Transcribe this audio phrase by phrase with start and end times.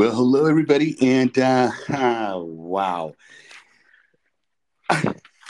[0.00, 3.14] Well, hello everybody, and uh, wow,
[4.88, 5.02] I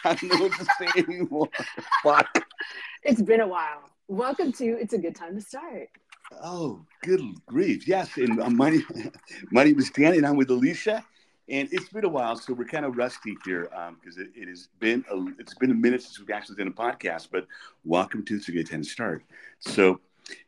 [0.02, 1.48] don't know what to say anymore.
[2.02, 2.26] Fuck.
[3.04, 3.88] It's been a while.
[4.08, 5.90] Welcome to It's a Good Time to Start.
[6.42, 7.86] Oh, good grief!
[7.86, 8.76] Yes, and uh, my
[9.52, 11.04] my name is Danny, and I'm with Alicia,
[11.48, 13.70] and it's been a while, so we're kind of rusty here
[14.02, 16.66] because um, it, it, has been a, it's been a minute since we've actually done
[16.66, 17.28] a podcast.
[17.30, 17.46] But
[17.84, 19.22] welcome to It's a Good Time to Start.
[19.60, 20.00] So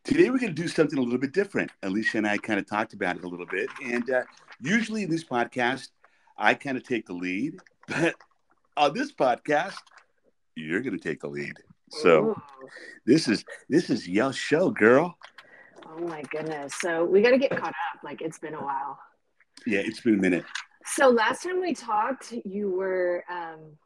[0.05, 1.71] Today we're going to do something a little bit different.
[1.83, 4.23] Alicia and I kind of talked about it a little bit, and uh,
[4.61, 5.89] usually in this podcast,
[6.37, 7.57] I kind of take the lead,
[7.89, 8.15] but
[8.77, 9.79] on this podcast,
[10.55, 11.55] you're going to take the lead.
[11.91, 12.43] So Ooh.
[13.07, 15.17] this is this is your show, girl.
[15.87, 16.75] Oh my goodness!
[16.81, 18.03] So we got to get caught up.
[18.03, 18.99] Like it's been a while.
[19.67, 20.45] Yeah, it's been a minute.
[20.85, 23.77] So last time we talked, you were um,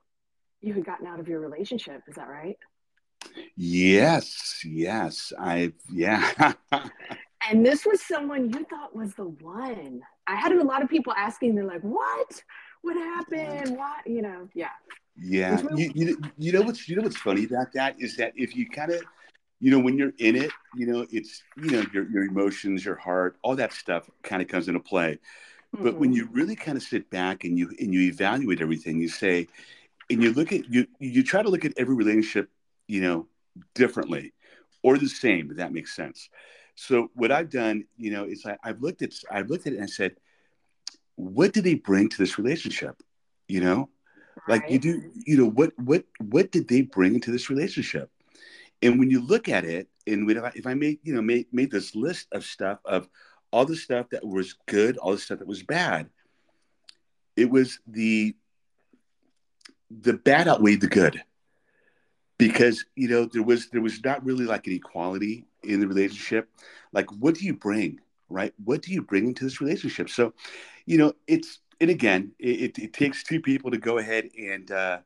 [0.60, 2.02] you had gotten out of your relationship.
[2.08, 2.56] Is that right?
[3.56, 5.32] Yes, yes.
[5.38, 6.52] I yeah.
[7.50, 10.02] and this was someone you thought was the one.
[10.26, 12.42] I had a lot of people asking, they're like, what?
[12.82, 13.76] What happened?
[13.76, 14.06] What?
[14.06, 14.70] You know, yeah.
[15.18, 15.60] Yeah.
[15.74, 18.68] You, you, you know what's you know what's funny about that is that if you
[18.68, 19.02] kind of
[19.60, 22.96] you know when you're in it you know it's you know your, your emotions your
[22.96, 25.18] heart all that stuff kind of comes into play
[25.74, 25.84] mm-hmm.
[25.84, 26.34] but when you mm-hmm.
[26.34, 29.46] really kind of sit back and you and you evaluate everything you say
[30.10, 32.50] and you look at you you try to look at every relationship
[32.86, 33.28] you know,
[33.74, 34.32] differently
[34.82, 36.28] or the same, if that makes sense.
[36.76, 39.76] So what I've done, you know, is I, I've looked at I've looked at it
[39.76, 40.16] and I said,
[41.16, 43.02] what did they bring to this relationship?
[43.48, 43.88] You know,
[44.46, 44.62] right.
[44.62, 48.10] like you do, you know, what what what did they bring into this relationship?
[48.82, 51.46] And when you look at it, and if I, if I made you know made
[51.52, 53.08] made this list of stuff of
[53.50, 56.10] all the stuff that was good, all the stuff that was bad,
[57.36, 58.36] it was the
[59.90, 61.22] the bad outweighed the good
[62.38, 66.48] because you know there was there was not really like an equality in the relationship.
[66.92, 68.52] Like what do you bring right?
[68.64, 70.08] What do you bring into this relationship?
[70.08, 70.32] So
[70.84, 74.98] you know it's and again it, it takes two people to go ahead and uh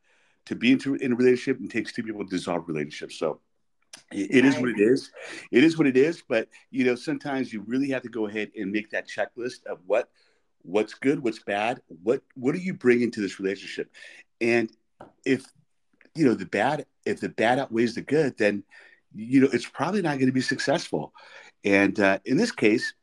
[0.47, 3.19] to be into in a relationship and takes two people to dissolve relationships.
[3.19, 3.41] So
[4.13, 5.11] it, it is what it is.
[5.51, 8.51] It is what it is but you know sometimes you really have to go ahead
[8.57, 10.09] and make that checklist of what
[10.63, 13.91] what's good what's bad what what do you bring into this relationship?
[14.41, 14.71] And
[15.25, 15.45] if
[16.15, 18.63] you know the bad if the bad outweighs the good then
[19.15, 21.13] you know it's probably not going to be successful.
[21.65, 22.95] And uh, in this case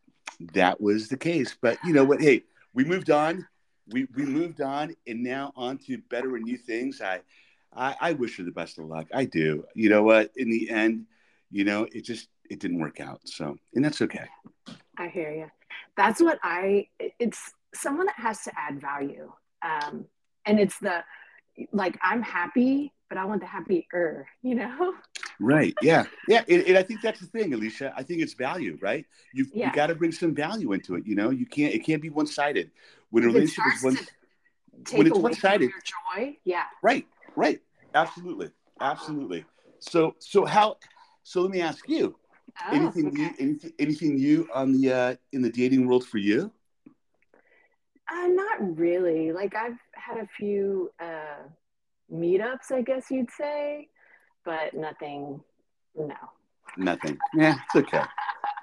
[0.53, 1.56] that was the case.
[1.59, 2.22] But you know what?
[2.22, 3.47] Hey we moved on.
[3.90, 7.01] We we moved on and now on to better and new things.
[7.01, 7.22] I,
[7.75, 9.07] I i wish her the best of luck.
[9.13, 9.66] I do.
[9.74, 10.31] You know what?
[10.35, 11.06] In the end
[11.50, 13.22] you know it just it didn't work out.
[13.25, 14.28] So and that's okay.
[14.97, 15.51] I hear you
[15.97, 16.88] that's what i
[17.19, 19.31] it's someone that has to add value.
[19.63, 20.06] Um
[20.45, 21.03] and it's the
[21.74, 24.94] like i'm happy but I want the happier, you know?
[25.40, 25.73] Right.
[25.81, 26.06] Yeah.
[26.28, 26.44] Yeah.
[26.50, 27.94] And, and, I think that's the thing, Alicia.
[27.95, 29.06] I think it's value, right?
[29.34, 29.68] You've yeah.
[29.68, 31.06] you got to bring some value into it.
[31.06, 32.72] You know, you can't, it can't be one sided.
[33.12, 33.97] When a relationship is one,
[34.91, 35.72] when it's one sided,
[36.16, 36.38] joy.
[36.44, 36.63] Yeah.
[36.81, 37.07] Right.
[37.35, 37.62] Right.
[37.94, 38.50] Absolutely.
[38.81, 39.45] Absolutely.
[39.79, 40.78] So, so how,
[41.24, 42.16] so let me ask you,
[42.68, 43.22] oh, anything okay.
[43.22, 46.51] you, anything, anything new on the, uh, in the dating world for you?
[48.12, 49.31] Uh, not really.
[49.31, 51.44] Like I've had a few, uh,
[52.12, 53.90] meetups, I guess you'd say,
[54.45, 55.41] but nothing.
[55.95, 56.16] No.
[56.78, 57.18] Nothing.
[57.34, 58.03] Yeah, it's okay.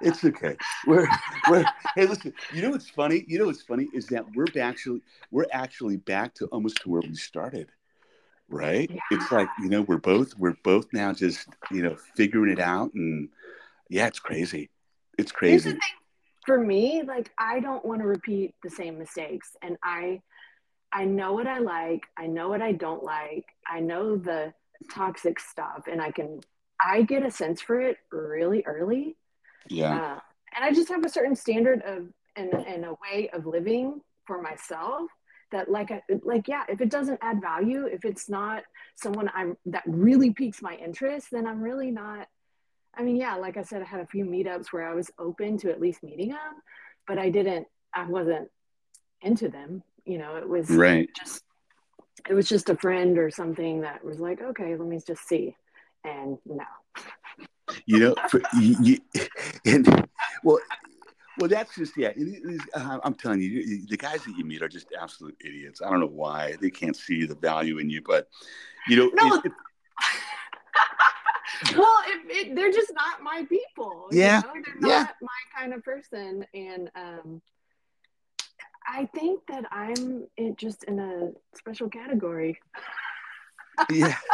[0.00, 0.56] It's okay.
[0.86, 1.08] We're
[1.48, 3.24] we're hey listen, you know what's funny?
[3.26, 5.00] You know what's funny is that we're actually
[5.30, 7.70] we're actually back to almost to where we started.
[8.48, 8.90] Right?
[8.90, 9.00] Yeah.
[9.10, 12.92] It's like, you know, we're both we're both now just, you know, figuring it out
[12.94, 13.28] and
[13.88, 14.70] yeah, it's crazy.
[15.18, 15.78] It's crazy.
[16.44, 20.20] For me, like I don't want to repeat the same mistakes and I
[20.94, 22.02] I know what I like.
[22.16, 23.46] I know what I don't like.
[23.66, 24.54] I know the
[24.92, 26.40] toxic stuff, and I can
[26.80, 29.16] I get a sense for it really early.
[29.68, 29.96] Yeah.
[29.96, 30.20] Uh,
[30.56, 34.40] and I just have a certain standard of and, and a way of living for
[34.40, 35.10] myself
[35.52, 38.64] that like I, like yeah if it doesn't add value if it's not
[38.96, 42.26] someone i'm that really piques my interest then i'm really not
[42.96, 45.56] i mean yeah like i said i had a few meetups where i was open
[45.58, 46.54] to at least meeting them
[47.06, 48.48] but i didn't i wasn't
[49.22, 51.08] into them you know it was right.
[51.16, 51.42] just
[52.28, 55.56] it was just a friend or something that was like okay let me just see.
[56.04, 56.64] And no.
[57.86, 58.98] You know for, you,
[59.64, 60.06] and
[60.42, 60.60] well
[61.38, 62.12] well that's just yeah
[62.76, 65.80] i'm telling you the guys that you meet are just absolute idiots.
[65.82, 66.56] I don't know why.
[66.60, 68.28] They can't see the value in you but
[68.88, 69.52] you know no, it,
[71.76, 74.42] well it, it, they're just not my people yeah.
[74.54, 74.66] you know?
[74.80, 75.02] they're yeah.
[75.04, 76.44] not my kind of person.
[76.52, 77.42] And um
[78.86, 82.58] I think that I'm in, just in a special category.
[83.90, 84.16] yeah.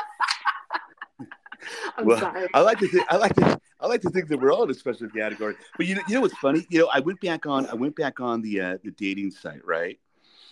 [1.99, 2.49] I'm well, sorry.
[2.55, 4.71] I like to think I like to I like to think that we're all in
[4.71, 5.55] a special category.
[5.77, 6.67] But you know, you know what's funny?
[6.71, 9.65] You know, I went back on I went back on the uh, the dating site,
[9.65, 9.99] right?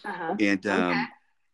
[0.05, 0.35] Uh-huh.
[0.39, 1.03] And um, Okay.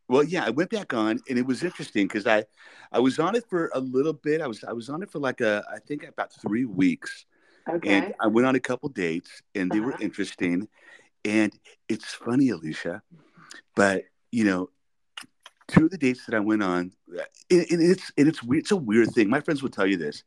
[0.09, 2.45] well, yeah, I went back on, and it was interesting because I
[2.93, 4.41] I was on it for a little bit.
[4.41, 7.25] I was I was on it for like a I think about three weeks,
[7.69, 7.99] Okay.
[7.99, 10.05] and I went on a couple dates, and they were Uh-huh.
[10.05, 10.69] interesting.
[11.25, 11.53] And
[11.89, 13.03] it's funny, Alicia,
[13.75, 14.71] but you know,
[15.69, 16.93] two of the dates that I went on,
[17.51, 18.63] and, it's and it's weird.
[18.63, 19.31] It's a weird thing.
[19.31, 20.23] My friends will tell you this.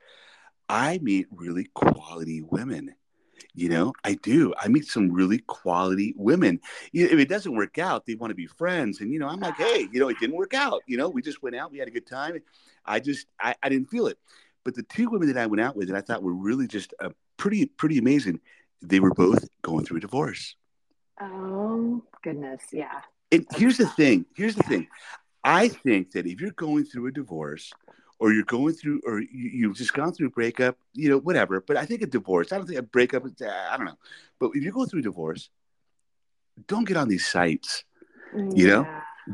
[0.70, 2.96] I meet really quality women.
[3.54, 4.54] You know, I do.
[4.60, 6.60] I meet some really quality women.
[6.92, 9.02] You know, if it doesn't work out, they want to be friends.
[9.02, 10.82] And you know, I'm like, hey, you know, it didn't work out.
[10.88, 12.38] You know, we just went out, we had a good time.
[12.86, 14.18] I just, I, I didn't feel it.
[14.64, 16.94] But the two women that I went out with, that I thought were really just
[17.00, 18.42] uh, pretty, pretty amazing.
[18.82, 20.56] They were both going through a divorce.
[21.22, 23.02] Oh goodness, yeah.
[23.32, 24.26] And here's the thing.
[24.36, 24.88] Here's the thing.
[25.44, 27.74] I think that if you're going through a divorce,
[28.20, 31.62] or you're going through, or you, you've just gone through a breakup, you know, whatever.
[31.62, 32.52] But I think a divorce.
[32.52, 33.26] I don't think a breakup.
[33.26, 33.98] Uh, I don't know.
[34.40, 35.50] But if you go through a divorce,
[36.68, 37.84] don't get on these sites.
[38.36, 38.88] You know?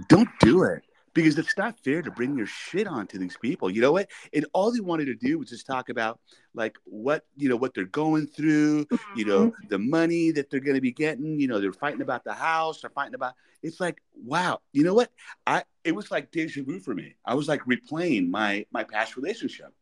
[0.09, 3.69] Don't do it because it's not fair to bring your shit onto these people.
[3.69, 4.09] You know what?
[4.33, 6.19] And all they wanted to do was just talk about
[6.55, 8.87] like what you know what they're going through.
[9.15, 9.67] You know Mm-hmm.
[9.69, 11.39] the money that they're going to be getting.
[11.39, 12.81] You know they're fighting about the house.
[12.81, 13.33] They're fighting about.
[13.61, 14.59] It's like wow.
[14.71, 15.11] You know what?
[15.45, 17.15] I it was like deja vu for me.
[17.25, 19.73] I was like replaying my my past relationship,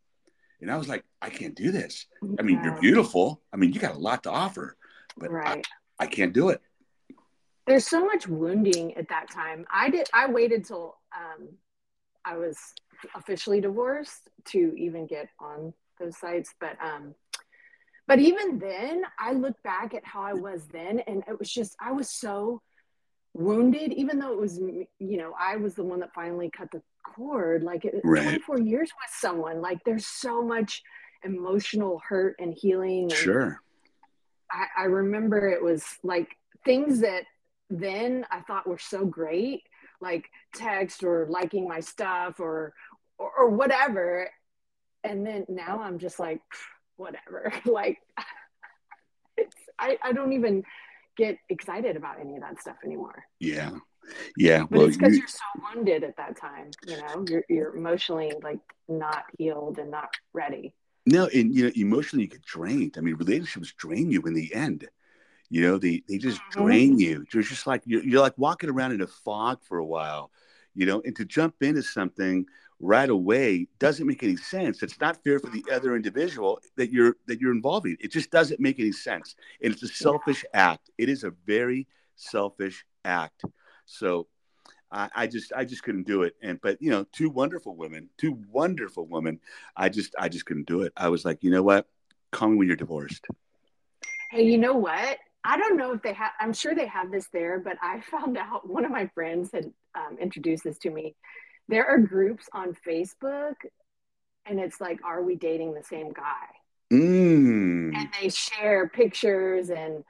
[0.61, 2.07] and I was like, I can't do this.
[2.39, 3.41] I mean, you're beautiful.
[3.53, 4.77] I mean, you got a lot to offer,
[5.17, 5.65] but right.
[5.99, 6.61] I, I can't do it.
[7.67, 9.65] There's so much wounding at that time.
[9.71, 10.09] I did.
[10.13, 11.49] I waited till um,
[12.25, 12.57] I was
[13.15, 17.13] officially divorced to even get on those sites, but um,
[18.07, 21.75] but even then, I look back at how I was then, and it was just
[21.79, 22.61] I was so
[23.33, 23.93] wounded.
[23.93, 26.81] Even though it was, you know, I was the one that finally cut the
[27.15, 27.63] cord.
[27.63, 28.23] Like it, Right.
[28.23, 30.81] 24 years with someone, like there's so much
[31.23, 33.03] emotional hurt and healing.
[33.03, 33.61] And, Sure.
[34.51, 36.35] I, I remember it was like
[36.65, 37.23] things that
[37.71, 39.63] then I thought we were so great,
[40.01, 42.73] like text or liking my stuff or
[43.18, 44.29] or, or whatever.
[45.03, 46.41] And then now I'm just like,
[46.97, 47.53] whatever.
[47.65, 47.97] like
[49.38, 50.63] it's, I, I don't even
[51.18, 53.23] get excited about any of that stuff anymore.
[53.39, 53.71] Yeah.
[54.35, 54.63] Yeah.
[54.69, 57.75] But well, it's because you, are so wounded at that time, you know, you're you're
[57.75, 58.59] emotionally like
[58.89, 60.74] not healed and not ready.
[61.06, 62.95] No, and you know, emotionally you get drained.
[62.97, 64.88] I mean, relationships drain you in the end.
[65.51, 66.51] You know, they they just Mhm.
[66.51, 67.25] drain you.
[67.33, 70.31] You're just like you're, you're like walking around in a fog for a while,
[70.74, 72.45] you know, and to jump into something
[72.80, 74.81] right away doesn't make any sense.
[74.81, 77.98] It's not fair for the other individual that you're that you're involving.
[78.00, 79.36] It just doesn't make any sense.
[79.62, 80.89] And it's a selfish act.
[80.98, 83.44] It is a very selfish act.
[83.86, 84.30] So
[84.89, 86.38] I, I just I just couldn't do it.
[86.42, 89.42] And but you know, two wonderful women, two wonderful women.
[89.75, 90.94] I just I just couldn't do it.
[90.95, 91.89] I was like, you know what?
[92.31, 93.27] Call me when you're divorced.
[94.30, 95.18] Hey, you know what?
[95.43, 98.38] I don't know if they have, I'm sure they have this there, but I found
[98.38, 101.15] out one of my friends had um, introduced this to me.
[101.67, 103.55] There are groups on Facebook,
[104.45, 106.47] and it's like, Are we dating the same guy?
[106.91, 107.95] Mm.
[107.95, 110.03] And they share pictures and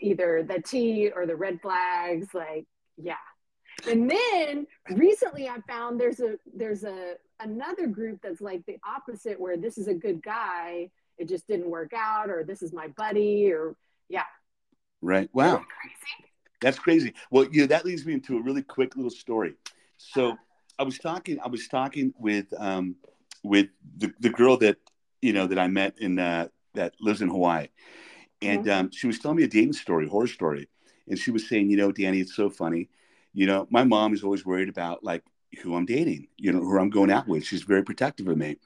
[0.00, 2.28] either the tea or the red flags.
[2.34, 2.66] Like,
[2.98, 3.14] yeah.
[3.88, 9.40] And then recently I found there's a there's a another group that's like the opposite
[9.40, 12.88] where this is a good guy, it just didn't work out, or this is my
[12.88, 13.76] buddy, or
[14.08, 14.24] yeah.
[15.02, 15.28] Right.
[15.32, 15.56] Wow.
[15.56, 16.32] Crazy.
[16.60, 17.14] That's crazy.
[17.30, 19.54] Well, you know, that leads me into a really quick little story.
[19.98, 20.36] So
[20.78, 22.96] I was talking, I was talking with um
[23.42, 24.78] with the, the girl that
[25.22, 27.68] you know that I met in uh that lives in Hawaii.
[28.42, 30.68] And um, she was telling me a dating story, horror story.
[31.08, 32.88] And she was saying, you know, Danny, it's so funny.
[33.32, 35.22] You know, my mom is always worried about like
[35.62, 37.44] who I'm dating, you know, who I'm going out with.
[37.44, 38.56] She's very protective of me.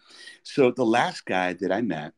[0.42, 2.14] So the last guy that I met,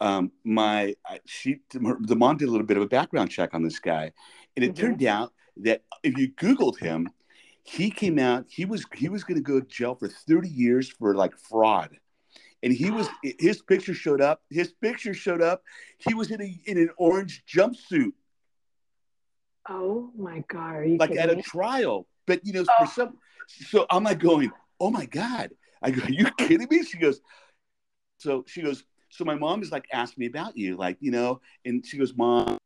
[0.00, 0.94] um, my
[1.26, 4.12] she the mom did a little bit of a background check on this guy,
[4.56, 4.76] and it Mhm.
[4.76, 7.08] turned out that if you Googled him,
[7.62, 8.46] he came out.
[8.48, 11.98] He was he was going to go to jail for 30 years for like fraud,
[12.62, 14.42] and he was his picture showed up.
[14.50, 15.62] His picture showed up.
[15.98, 18.12] He was in a in an orange jumpsuit,
[19.68, 22.06] Oh my god, are you like at a trial.
[22.26, 22.84] But you know, Oh.
[22.84, 24.50] for some, so I'm like going,
[24.80, 25.52] oh my god.
[25.82, 26.82] I go, are you kidding me?
[26.84, 27.20] She goes,
[28.18, 31.40] so she goes, so my mom is like asking me about you, like you know,
[31.64, 32.58] and she goes, mom.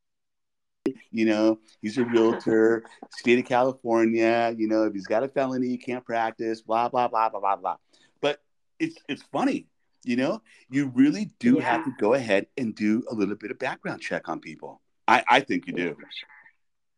[1.10, 4.54] You know, he's a realtor, state of California.
[4.56, 6.62] You know, if he's got a felony, he can't practice.
[6.62, 7.76] Blah blah blah blah blah blah.
[8.20, 8.40] But
[8.78, 9.66] it's it's funny.
[10.04, 11.64] You know, you really do Yeah.
[11.64, 14.80] have to go ahead and do a little bit of background check on people.
[15.06, 15.96] I I think you do.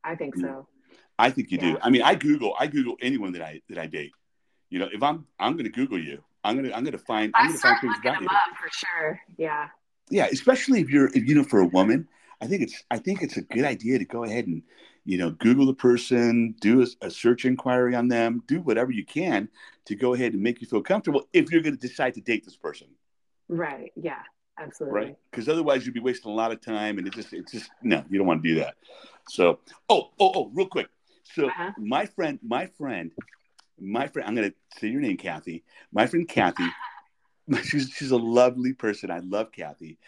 [0.05, 0.69] I think so.
[1.19, 1.77] I think you do.
[1.83, 4.13] I mean, I Google, I Google anyone that I that I date.
[4.71, 7.47] You know, if I'm I'm going to Google you, I'm gonna I'm gonna find I'm
[7.47, 8.29] gonna find things about you.
[8.29, 9.21] for sure.
[9.37, 9.69] Yeah.
[10.11, 12.09] Yeah, especially if you're if, you know for a woman,
[12.41, 14.63] I think it's I think it's a good idea to go ahead and
[15.05, 19.05] you know Google the person, do a, a search inquiry on them, do whatever you
[19.05, 19.49] can
[19.87, 22.45] to go ahead and make you feel comfortable if you're going to decide to date
[22.45, 22.89] this person,
[23.49, 23.93] Right.
[23.97, 24.23] Yeah.
[24.59, 25.01] Absolutely.
[25.01, 25.17] right?
[25.31, 28.05] Because otherwise you'd be wasting a lot of time, and it just it's just no,
[28.11, 28.75] you don't want to do that.
[29.29, 30.89] So oh oh oh, real quick.
[31.25, 31.73] So Uh-huh.
[31.79, 33.13] my friend, my friend,
[33.81, 35.65] my friend, I'm going to say your name, Kathy.
[35.93, 36.65] My friend Kathy.
[37.65, 39.11] She's she's a lovely person.
[39.11, 39.99] I love Kathy.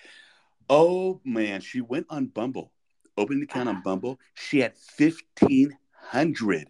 [0.71, 2.71] Oh man, she went on Bumble,
[3.19, 3.83] opened an account on Uh-huh.
[3.85, 4.21] Bumble.
[4.35, 6.69] She had fifteen hundred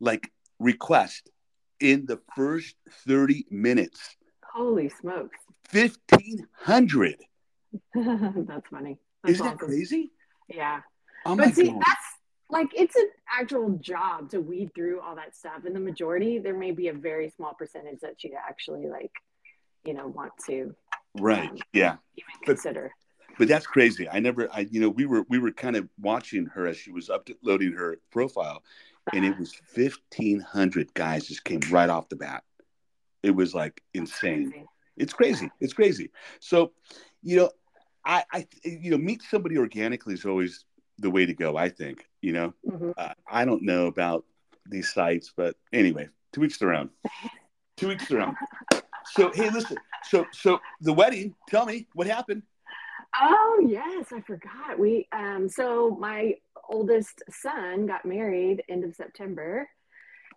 [0.00, 1.30] like requests
[1.78, 2.74] in the first
[3.06, 4.16] thirty minutes.
[4.54, 5.38] Holy smokes.
[5.64, 7.16] Fifteen hundred.
[7.94, 8.98] that's funny.
[9.22, 10.10] That's Isn't that crazy?
[10.48, 10.80] Yeah.
[11.24, 11.78] Oh but see, god.
[11.78, 12.06] that's
[12.48, 15.64] like it's an actual job to weed through all that stuff.
[15.64, 19.10] And the majority, there may be a very small percentage that you actually like,
[19.84, 20.74] you know, want to
[21.18, 21.50] Right.
[21.50, 21.96] um, Yeah.
[22.16, 22.92] even But- consider.
[23.38, 24.08] But that's crazy.
[24.08, 26.90] I never I you know, we were we were kind of watching her as she
[26.90, 28.62] was uploading her profile
[29.12, 32.44] and it was fifteen hundred guys just came right off the bat.
[33.22, 34.50] It was like insane.
[34.50, 34.66] Crazy.
[34.96, 35.50] It's crazy.
[35.60, 36.10] It's crazy.
[36.40, 36.72] So,
[37.22, 37.50] you know,
[38.06, 40.64] I, I, you know, meet somebody organically is always
[40.98, 41.56] the way to go.
[41.56, 42.06] I think.
[42.20, 42.94] You know, Mhm.
[42.96, 44.24] uh, I don't know about
[44.68, 46.90] these sites, but anyway, two weeks around.
[47.76, 48.36] Two weeks around.
[49.12, 49.76] So, hey, listen.
[50.04, 51.34] So, so the wedding.
[51.48, 52.42] Tell me what happened.
[53.20, 54.78] Oh yes, I forgot.
[54.78, 56.34] We um so my
[56.68, 59.68] oldest son got married end of September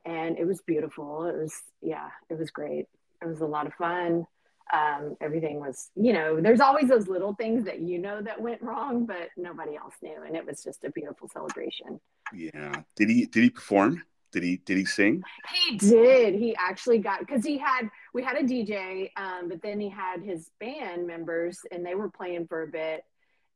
[0.05, 1.25] and it was beautiful.
[1.25, 2.85] It was yeah, it was great.
[3.21, 4.25] It was a lot of fun.
[4.71, 8.61] Um, everything was, you know, there's always those little things that you know that went
[8.61, 10.21] wrong, but nobody else knew.
[10.25, 11.99] And it was just a beautiful celebration.
[12.33, 12.83] Yeah.
[12.95, 13.25] Did he?
[13.25, 14.03] Did he perform?
[14.31, 14.57] Did he?
[14.57, 15.23] Did he sing?
[15.69, 16.35] He did.
[16.35, 20.21] He actually got because he had we had a DJ, um, but then he had
[20.21, 23.03] his band members and they were playing for a bit,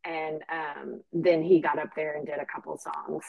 [0.04, 3.24] and um, then he got up there and did a couple songs.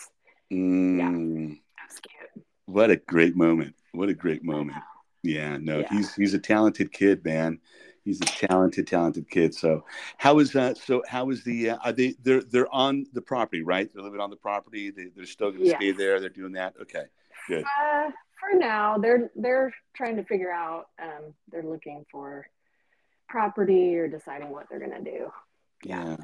[0.50, 2.44] Mm, That was cute.
[2.64, 3.74] What a great moment.
[3.92, 4.78] What a great moment.
[5.24, 5.88] Yeah, no, Yeah.
[5.90, 7.58] he's he's a talented kid, man.
[8.04, 9.54] He's a talented, talented kid.
[9.54, 9.86] So,
[10.18, 10.76] how is that?
[10.76, 11.70] So, how is the?
[11.70, 12.14] Uh, are they?
[12.22, 13.90] They're they're on the property, right?
[13.92, 14.90] They're living on the property.
[14.90, 15.76] They, they're still going to Yes.
[15.78, 16.20] stay there.
[16.20, 16.74] They're doing that.
[16.82, 17.04] Okay,
[17.48, 17.64] good.
[17.64, 20.88] Uh, for now, they're they're trying to figure out.
[21.02, 22.46] Um, they're looking for
[23.26, 25.32] property or deciding what they're gonna do.
[25.82, 26.16] Yeah,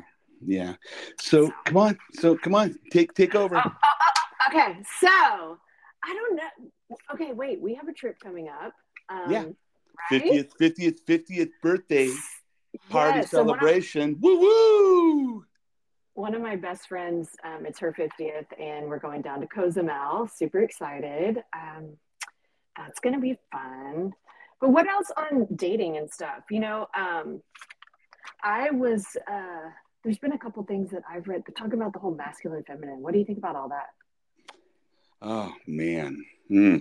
[0.45, 0.75] yeah.
[1.19, 1.99] So, come on.
[2.13, 2.79] So, come on.
[2.93, 3.57] Take take over.
[3.57, 5.09] Oh, oh, oh, okay, so
[6.05, 6.97] I don't know.
[7.15, 7.59] Okay, wait.
[7.59, 8.75] We have a trip coming up.
[9.11, 9.43] Um, Yeah.
[9.43, 9.55] right?
[10.09, 12.11] Fiftieth, fiftieth, fiftieth birthday
[12.89, 14.17] party Yes, so celebration.
[14.21, 15.45] woo woo!
[16.15, 20.27] one of my best friends, um, it's her 50th, and we're going down to Cozumel.
[20.29, 21.39] Super excited.
[21.55, 21.97] Um,
[22.77, 24.13] that's going to be fun.
[24.61, 26.43] But what else on dating and stuff?
[26.51, 27.41] You know, um,
[28.43, 29.71] I was, uh,
[30.05, 33.01] there's been a couple things that I've read, but talk about the whole masculine, feminine.
[33.01, 33.87] What do you think about all that?
[35.23, 36.23] Oh man.
[36.49, 36.79] Hmm.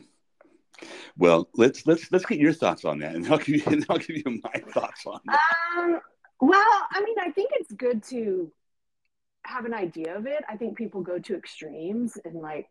[1.17, 3.97] Well, let's let's let's get your thoughts on that, and I'll give you and I'll
[3.97, 5.39] give you my thoughts on that.
[5.77, 5.99] Um,
[6.41, 8.51] well, I mean, I think it's good to
[9.45, 10.43] have an idea of it.
[10.47, 12.69] I think people go to extremes and like,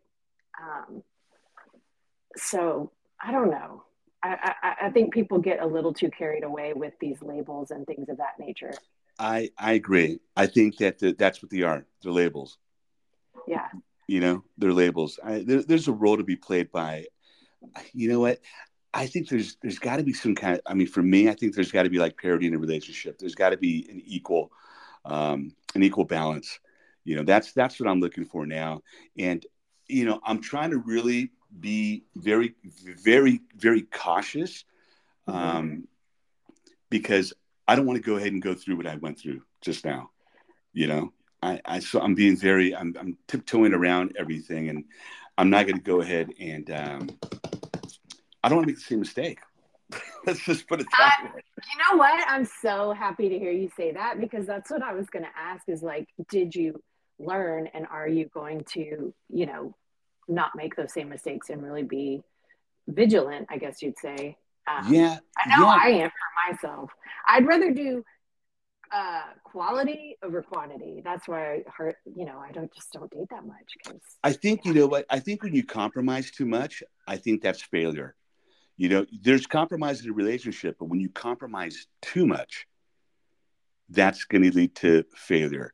[0.61, 1.03] um,
[2.35, 3.83] so I don't know.
[4.21, 7.85] I, I, I think people get a little too carried away with these labels and
[7.85, 8.73] things of that nature.
[9.17, 10.19] I I agree.
[10.35, 11.85] I think that the, that's what they are.
[12.01, 12.57] They're labels.
[13.47, 13.67] Yeah.
[14.07, 15.19] You know, they're labels.
[15.23, 17.05] I, there, there's a role to be played by.
[17.93, 18.39] You know what?
[18.93, 20.61] I think there's there's got to be some kind of.
[20.65, 23.19] I mean, for me, I think there's got to be like parity in a relationship.
[23.19, 24.51] There's got to be an equal,
[25.05, 26.59] um, an equal balance.
[27.03, 28.81] You know, that's that's what I'm looking for now.
[29.17, 29.45] And
[29.87, 34.65] you know, I'm trying to really be very, very, very cautious,
[35.27, 35.87] um,
[36.89, 37.33] because
[37.67, 40.11] I don't want to go ahead and go through what I went through just now.
[40.73, 44.85] You know, I, I so I'm being very, I'm, I'm tiptoeing around everything, and
[45.37, 47.09] I'm not going to go ahead and um,
[48.43, 49.39] I don't want to make the same mistake.
[50.25, 51.41] Let's just put it that way.
[51.57, 52.23] You know what?
[52.27, 55.31] I'm so happy to hear you say that because that's what I was going to
[55.37, 56.81] ask is like, did you
[57.17, 59.75] learn and are you going to, you know,
[60.27, 62.21] not make those same mistakes and really be
[62.87, 64.37] vigilant, I guess you'd say.
[64.67, 65.77] Um, Yeah, I know yeah.
[65.81, 66.91] I am for myself.
[67.27, 68.03] I'd rather do
[68.91, 71.01] uh, quality over quantity.
[71.03, 74.33] That's why I heard, you know, I don't just don't date that much because I
[74.33, 78.15] think you know what I think when you compromise too much, I think that's failure.
[78.79, 82.65] You know, there's compromise in a relationship, but when you compromise too much,
[83.89, 85.73] that's going to lead to failure.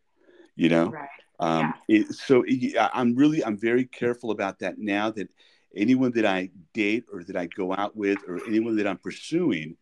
[0.56, 1.08] You know, right.
[1.40, 5.12] um, it, so yeah, I'm really I'm very careful about that now.
[5.12, 5.30] That
[5.76, 9.78] anyone that I date or that I go out with or anyone that I'm pursuing,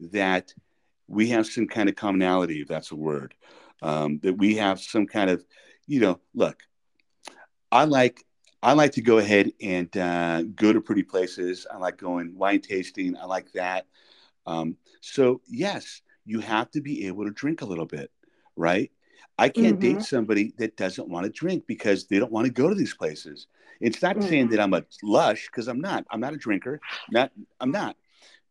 [0.00, 0.52] that
[1.06, 3.32] we have some kind of commonality, if that's a word,
[3.80, 5.44] um, that we have some kind of,
[5.86, 6.58] you know, look,
[7.70, 8.24] I like
[8.62, 11.66] I like to go ahead and uh, go to pretty places.
[11.72, 13.16] I like going wine tasting.
[13.16, 13.86] I like that.
[14.46, 18.10] Um, so yes, you have to be able to drink a little bit,
[18.56, 18.90] right?
[19.38, 19.98] I can't mm-hmm.
[19.98, 22.94] date somebody that doesn't want to drink because they don't want to go to these
[22.94, 23.46] places.
[23.80, 24.28] It's not mm-hmm.
[24.28, 26.06] saying that I'm a lush because I'm not.
[26.10, 26.80] I'm not a drinker.
[27.10, 27.96] Not I'm not.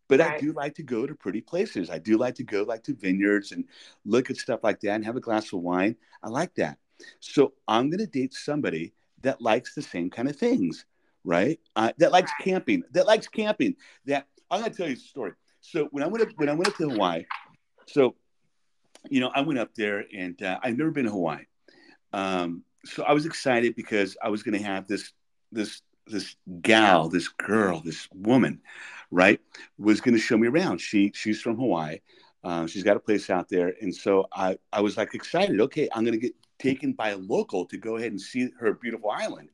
[0.07, 0.33] But right.
[0.33, 1.89] I do like to go to pretty places.
[1.89, 3.65] I do like to go like to vineyards and
[4.05, 5.95] look at stuff like that and have a glass of wine.
[6.21, 6.77] I like that.
[7.19, 8.93] So I'm going to date somebody
[9.25, 10.85] that likes the same kind of things,
[11.23, 11.59] right?
[11.75, 12.83] Uh, that likes camping.
[12.91, 13.75] That likes camping.
[14.05, 15.33] That I'm going to tell you a story.
[15.61, 17.25] So when I went up, when I went up to Hawaii,
[17.87, 18.15] so
[19.09, 21.45] you know I went up there and uh, I've never been to Hawaii.
[22.13, 25.11] Um, so I was excited because I was going to have this
[25.51, 28.61] this this gal, this girl, this woman,
[29.09, 29.41] right,
[29.79, 30.79] was going to show me around.
[30.79, 31.99] She she's from Hawaii.
[32.43, 35.59] Uh, she's got a place out there, and so I I was like excited.
[35.61, 38.73] Okay, I'm going to get taken by a local to go ahead and see her
[38.73, 39.49] beautiful island.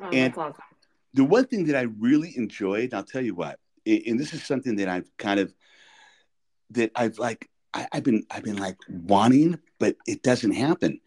[0.00, 0.62] Oh, and awesome.
[1.14, 4.76] the one thing that I really enjoyed, I'll tell you what, and this is something
[4.76, 5.54] that I've kind of
[6.70, 11.00] that I've like I, have been I've been like wanting, but it doesn't happen.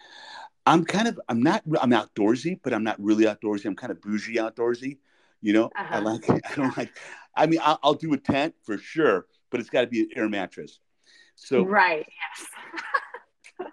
[0.66, 3.66] I'm kind of I'm not I'm outdoorsy, but I'm not really outdoorsy.
[3.66, 4.98] I'm kind of bougie outdoorsy.
[5.42, 5.96] You know, uh-huh.
[5.96, 6.92] I like I don't like.
[7.36, 10.10] I mean, I'll, I'll do a tent for sure, but it's got to be an
[10.16, 10.80] air mattress.
[11.36, 12.48] So right, yes.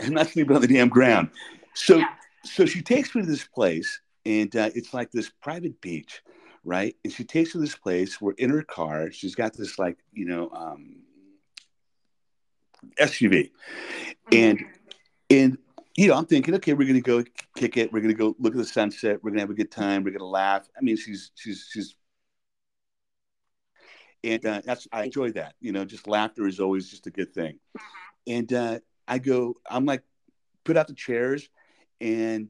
[0.01, 1.31] I'm not sleeping on the damn ground.
[1.75, 2.09] So yeah.
[2.45, 6.23] so she takes me to this place, and uh, it's like this private beach,
[6.65, 6.97] right?
[7.05, 8.21] And she takes me to this place.
[8.21, 9.11] We're in her car.
[9.11, 11.03] She's got this like you know um,
[12.99, 13.51] SUV,
[14.33, 14.69] and mm-hmm.
[15.31, 15.59] and
[15.97, 17.23] you know, I'm thinking, okay, we're gonna go
[17.57, 17.93] kick it.
[17.93, 19.23] We're gonna go look at the sunset.
[19.23, 20.03] We're gonna have a good time.
[20.03, 20.69] We're gonna laugh.
[20.77, 21.95] I mean, she's she's she's,
[24.25, 25.55] and uh, that's I enjoy that.
[25.61, 27.61] You know, just laughter is always just a good thing.
[28.27, 30.03] And uh, I go, I'm like,
[30.65, 31.49] put out the chairs,
[32.01, 32.49] and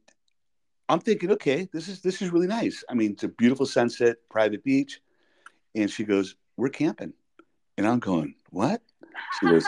[0.88, 2.84] I'm thinking, okay, this is this is really nice.
[2.88, 5.00] I mean, it's a beautiful sunset, private beach,
[5.74, 7.12] and she goes, we're camping,
[7.76, 8.82] and I'm going, what?
[9.38, 9.64] She goes,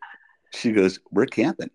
[0.54, 1.70] she goes, we're camping.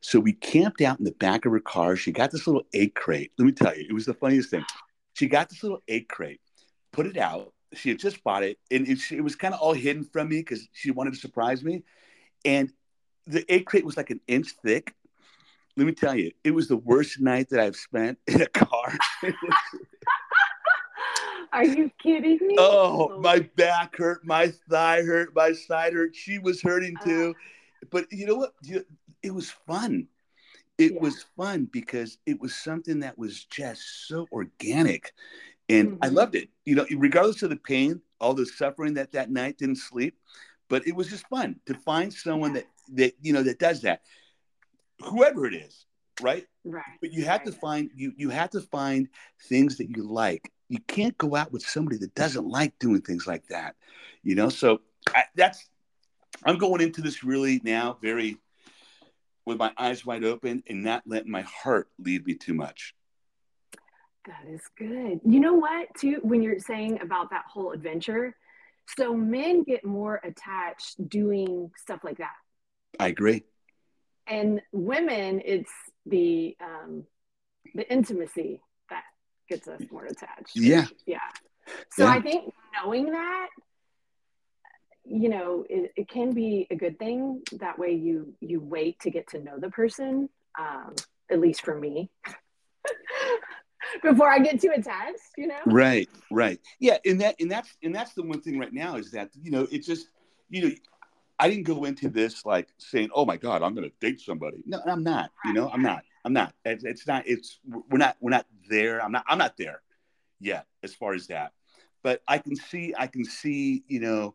[0.00, 1.94] So we camped out in the back of her car.
[1.94, 3.30] She got this little egg crate.
[3.38, 4.64] Let me tell you, it was the funniest thing.
[5.14, 6.40] She got this little egg crate,
[6.92, 7.52] put it out.
[7.74, 10.38] She had just bought it, and it, it was kind of all hidden from me
[10.38, 11.84] because she wanted to surprise me.
[12.44, 12.70] And
[13.26, 14.94] the egg crate was like an inch thick.
[15.76, 18.96] Let me tell you, it was the worst night that I've spent in a car.
[21.52, 22.56] Are you kidding me?
[22.58, 26.14] Oh, my back hurt, my thigh hurt, my side hurt.
[26.14, 27.34] She was hurting too.
[27.36, 28.54] Uh, but you know what?
[29.22, 30.08] it was fun.
[30.78, 31.00] It yeah.
[31.00, 35.12] was fun because it was something that was just so organic.
[35.68, 36.04] And mm-hmm.
[36.04, 36.48] I loved it.
[36.64, 40.16] You know, regardless of the pain, all the suffering that that night didn't sleep,
[40.68, 44.02] but it was just fun to find someone that that you know that does that.
[45.00, 45.86] Whoever it is,
[46.20, 46.46] right?
[46.64, 46.84] Right.
[47.00, 47.46] But you have right.
[47.46, 49.08] to find you you have to find
[49.48, 50.50] things that you like.
[50.68, 53.76] You can't go out with somebody that doesn't like doing things like that.
[54.22, 54.80] You know, so
[55.14, 55.68] I, that's
[56.44, 58.38] I'm going into this really now very
[59.44, 62.94] with my eyes wide open and not letting my heart lead me too much.
[64.26, 65.20] That is good.
[65.24, 68.36] You know what, too, when you're saying about that whole adventure,
[68.96, 72.34] so men get more attached doing stuff like that.
[72.98, 73.44] I agree.
[74.26, 75.72] And women, it's
[76.06, 77.04] the um,
[77.74, 79.04] the intimacy that
[79.48, 80.54] gets us more attached.
[80.54, 80.86] Yeah.
[81.06, 81.18] Yeah.
[81.90, 82.10] So yeah.
[82.10, 83.48] I think knowing that
[85.04, 89.10] you know it, it, can be a good thing that way you you wait to
[89.10, 90.28] get to know the person
[90.58, 90.94] um,
[91.30, 92.08] at least for me
[94.02, 97.94] before i get too attached you know right right yeah and that and that's and
[97.94, 100.06] that's the one thing right now is that you know it just
[100.50, 100.74] you know
[101.38, 104.80] i didn't go into this like saying oh my god i'm gonna date somebody no
[104.86, 107.58] i'm not you know i'm not i'm not it's, it's not it's
[107.90, 109.82] we're not we're not there i'm not i'm not there
[110.40, 111.52] yet as far as that
[112.02, 114.34] but i can see i can see you know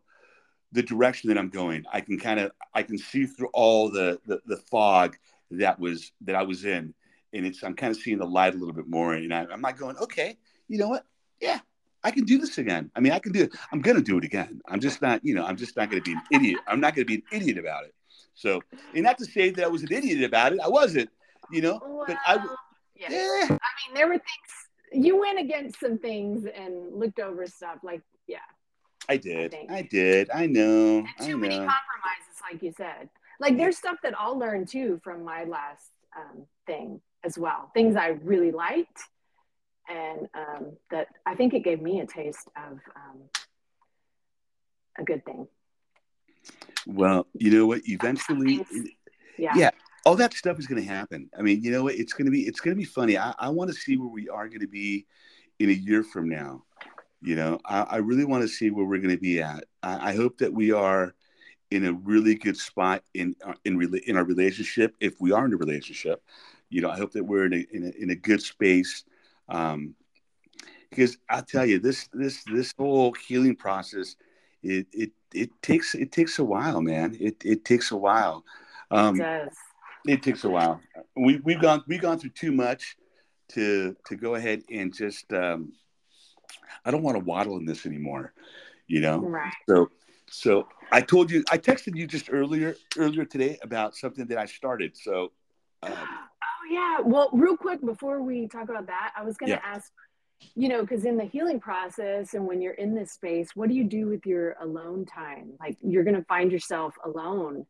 [0.72, 1.84] the direction that I'm going.
[1.92, 5.16] I can kind of I can see through all the, the, the fog
[5.50, 6.94] that was that I was in,
[7.32, 9.14] and it's I'm kind of seeing the light a little bit more.
[9.14, 10.36] And I, I'm not going, okay,
[10.68, 11.04] you know what?
[11.40, 11.60] Yeah,
[12.04, 12.90] I can do this again.
[12.94, 13.52] I mean, I can do it.
[13.72, 14.60] I'm gonna do it again.
[14.68, 16.60] I'm just not, you know, I'm just not gonna be an idiot.
[16.66, 17.94] I'm not gonna be an idiot about it.
[18.34, 18.62] So,
[18.94, 20.60] and not to say that I was an idiot about it.
[20.60, 21.10] I wasn't,
[21.50, 22.34] you know, well, but I.
[22.94, 23.10] Yeah.
[23.10, 23.46] yeah.
[23.50, 24.58] I mean, there were things
[24.92, 28.38] you went against some things and looked over stuff like, yeah,
[29.08, 29.54] I did.
[29.54, 30.30] I, I did.
[30.30, 30.98] I know.
[30.98, 31.36] And too I know.
[31.38, 33.08] many compromises, like you said.
[33.40, 37.70] Like there's stuff that I'll learn too from my last um, thing as well.
[37.74, 39.00] Things I really liked,
[39.88, 43.20] and um, that I think it gave me a taste of um,
[44.98, 45.46] a good thing.
[46.86, 47.82] Well, you know what?
[47.84, 48.64] Eventually,
[49.38, 49.52] yeah.
[49.54, 49.70] yeah,
[50.04, 51.30] all that stuff is going to happen.
[51.38, 51.94] I mean, you know what?
[51.94, 53.18] It's going to be it's going to be funny.
[53.18, 55.06] I, I want to see where we are going to be
[55.58, 56.64] in a year from now.
[57.20, 59.64] You know, I, I really want to see where we're going to be at.
[59.82, 61.14] I, I, hope that we are
[61.70, 64.94] in a really good spot in uh, in in our relationship.
[65.00, 66.22] If we are in a relationship,
[66.70, 69.04] you know, I hope that we're in a in a, in a good space.
[69.48, 69.94] Um,
[70.90, 74.16] because I tell you, this this this whole healing process,
[74.62, 77.16] it it it takes it takes a while, man.
[77.20, 78.44] It it takes a while.
[78.90, 79.56] Um, it does.
[80.06, 80.80] It takes a while.
[81.16, 82.96] We we've gone we've gone through too much
[83.50, 85.72] to to go ahead and just um,
[86.84, 88.32] I don't want to waddle in this anymore,
[88.86, 89.18] you know.
[89.18, 89.52] Right.
[89.68, 89.90] So
[90.30, 94.46] so I told you I texted you just earlier earlier today about something that I
[94.46, 94.96] started.
[94.96, 95.32] So.
[95.80, 95.92] Um,
[96.68, 96.98] yeah.
[97.00, 99.74] Well, real quick before we talk about that, I was going to yeah.
[99.74, 99.90] ask
[100.54, 103.74] you know because in the healing process and when you're in this space what do
[103.74, 105.52] you do with your alone time?
[105.58, 107.66] Like you're going to find yourself alone.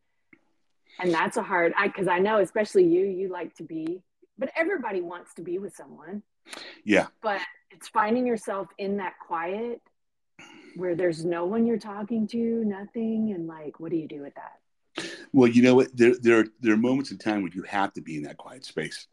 [0.99, 4.01] And that's a hard i because i know especially you you like to be
[4.37, 6.23] but everybody wants to be with someone.
[6.83, 7.07] Yeah.
[7.21, 9.81] But it's finding yourself in that quiet
[10.75, 14.33] where there's no one you're talking to nothing and like what do you do with
[14.35, 14.58] that
[15.33, 18.01] well you know what there there, there are moments in time where you have to
[18.01, 19.07] be in that quiet space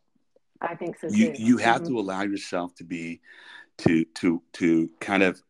[0.61, 1.09] I think so.
[1.09, 1.42] You too.
[1.42, 1.94] you have mm-hmm.
[1.94, 3.20] to allow yourself to be
[3.79, 5.40] to to to kind of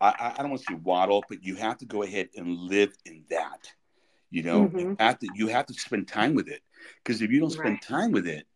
[0.00, 2.92] I, I don't want to say waddle, but you have to go ahead and live
[3.04, 3.70] in that.
[4.30, 4.78] You know, mm-hmm.
[4.78, 6.62] you have to you have to spend time with it
[7.02, 7.82] because if you don't spend right.
[7.82, 8.46] time with it,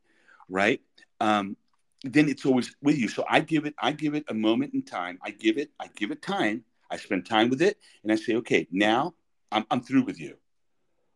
[0.48, 0.80] right,
[1.20, 1.56] um,
[2.02, 3.08] then it's always with you.
[3.08, 5.18] So I give it I give it a moment in time.
[5.22, 6.64] I give it I give it time.
[6.90, 9.14] I spend time with it, and I say, okay, now
[9.50, 10.36] I'm I'm through with you,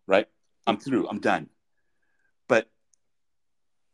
[0.08, 0.26] right?
[0.66, 1.08] I'm through.
[1.08, 1.48] I'm done.
[2.48, 2.68] But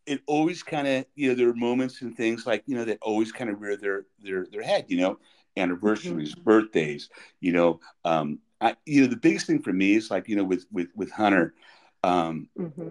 [0.06, 2.98] it always kind of you know there are moments and things like you know that
[3.02, 5.18] always kind of rear their their their head you know
[5.56, 6.42] anniversaries mm-hmm.
[6.42, 7.08] birthdays
[7.40, 10.44] you know um I, you know the biggest thing for me is like you know
[10.44, 11.54] with with with hunter
[12.02, 12.88] um mm-hmm.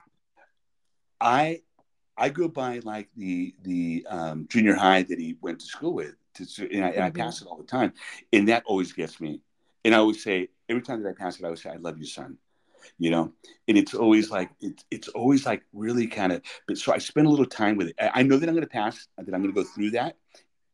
[1.19, 1.61] i
[2.17, 6.15] i go by like the the um, junior high that he went to school with
[6.35, 7.21] to, and, I, and I mm-hmm.
[7.21, 7.93] pass it all the time
[8.31, 9.41] and that always gets me
[9.85, 11.97] and i always say every time that i pass it i always say i love
[11.97, 12.37] you son
[12.97, 13.31] you know
[13.67, 17.27] and it's always like it's it's always like really kind of but so i spend
[17.27, 17.95] a little time with it.
[17.99, 20.17] I, I know that i'm going to pass that i'm going to go through that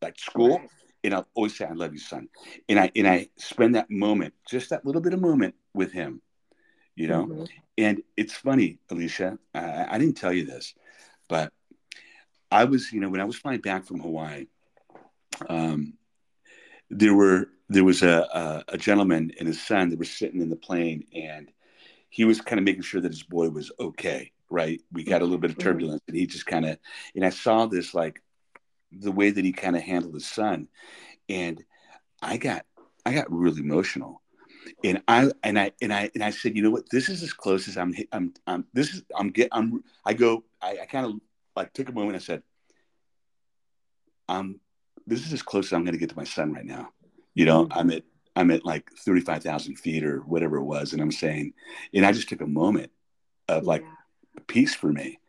[0.02, 0.62] like school
[1.04, 2.30] and i'll always say i love you son.
[2.68, 6.22] And i and i spend that moment just that little bit of moment with him
[6.96, 7.26] you know?
[7.26, 7.44] Mm-hmm.
[7.78, 10.74] and it's funny alicia I, I didn't tell you this
[11.28, 11.54] but
[12.52, 14.48] i was you know when i was flying back from hawaii
[15.48, 15.94] um
[16.90, 20.50] there were there was a, a, a gentleman and his son that were sitting in
[20.50, 21.52] the plane and
[22.10, 24.82] he was kind of making sure that his boy was okay, right?
[24.92, 25.70] We got a little bit of mm-hmm.
[25.70, 26.78] turbulence, and he just kind of,
[27.16, 28.22] and I saw this like
[28.92, 30.68] the way that he kind of handled his son,
[31.28, 31.64] and
[32.22, 32.66] I got,
[33.06, 34.22] I got really emotional,
[34.84, 37.34] and I and I and I and I said, you know what, this is as
[37.34, 41.06] close as I'm, I'm, I'm this is, I'm get, I'm, I go, I, I kind
[41.06, 41.14] of
[41.56, 42.16] like took a moment.
[42.16, 42.44] I said,
[44.28, 44.60] um,
[45.06, 46.90] this is as close as I'm going to get to my son right now.
[47.34, 47.78] You know, mm-hmm.
[47.78, 48.04] I'm at
[48.40, 50.94] I'm at like 35,000 feet or whatever it was.
[50.94, 51.54] And I'm saying,
[51.94, 52.90] and I just took a moment
[53.50, 54.44] of like yeah.
[54.48, 55.20] peace for me.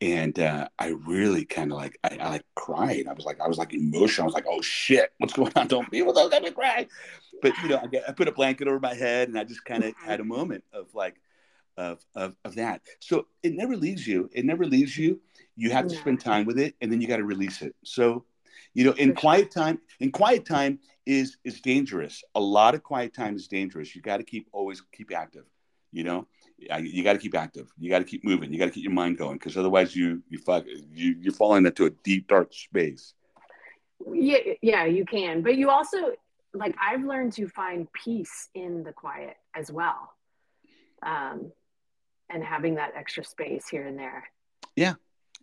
[0.00, 3.06] And uh, I really kind of like, I, I, like cried.
[3.08, 4.24] I was like, I was like emotional.
[4.24, 5.68] I was like, oh shit, what's going on?
[5.68, 6.30] Don't be with us.
[6.30, 6.86] Let me cry.
[7.42, 9.64] But, you know, I, get, I put a blanket over my head and I just
[9.64, 10.06] kind of mm-hmm.
[10.06, 11.16] had a moment of like,
[11.76, 12.80] of, of, of that.
[13.00, 14.30] So it never leaves you.
[14.32, 15.20] It never leaves you.
[15.56, 17.74] You have to spend time with it and then you got to release it.
[17.84, 18.24] So,
[18.76, 22.22] you know, in quiet time, in quiet time, is is dangerous.
[22.34, 23.96] A lot of quiet time is dangerous.
[23.96, 25.44] You got to keep always keep active.
[25.92, 26.26] You know,
[26.58, 27.68] you got to keep active.
[27.78, 28.52] You got to keep moving.
[28.52, 31.64] You got to keep your mind going because otherwise you you fuck you you're falling
[31.64, 33.14] into a deep dark space.
[34.12, 35.40] Yeah, yeah, you can.
[35.40, 36.12] But you also
[36.52, 40.12] like I've learned to find peace in the quiet as well,
[41.02, 41.50] um,
[42.28, 44.24] and having that extra space here and there.
[44.74, 44.94] Yeah,